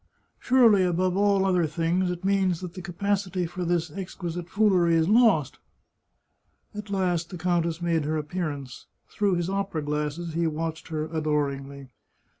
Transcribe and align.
"Surely, 0.39 0.83
above 0.83 1.15
all 1.15 1.45
other 1.45 1.67
things, 1.67 2.09
it 2.09 2.25
means 2.25 2.59
that 2.61 2.73
the 2.73 2.81
capacity 2.81 3.45
for 3.45 3.63
this 3.63 3.91
exquisite 3.91 4.49
foolery 4.49 4.95
is 4.95 5.07
lost!" 5.07 5.59
At 6.73 6.89
last 6.89 7.29
the 7.29 7.37
countess 7.37 7.83
made 7.83 8.05
her 8.05 8.17
appearance. 8.17 8.87
Through 9.11 9.35
his 9.35 9.47
opera 9.47 9.83
glasses 9.83 10.33
he 10.33 10.47
watched 10.47 10.87
her 10.87 11.05
adoringly. 11.05 11.91